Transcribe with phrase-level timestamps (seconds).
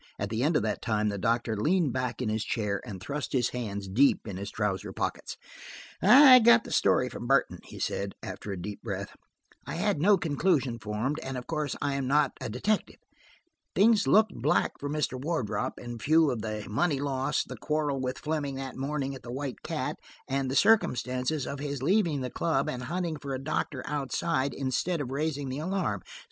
[0.17, 3.33] At the end of that time the doctor leaned back in his chair, and thrust
[3.33, 5.37] his hands deep in his trouser pockets.
[6.01, 9.15] "I got the story from Burton," he said, after a deep breath.
[9.67, 12.95] "I had no conclusion formed, and of course I am not a detective.
[13.75, 15.21] Things looked black for Mr.
[15.23, 19.31] Wardrop, in view of the money lost, the quarrel with Fleming that morning at the
[19.31, 19.97] White Cat,
[20.27, 24.99] and the circumstance of his leaving the club and hunting for a doctor outside, instead
[24.99, 26.01] of raising the alarm.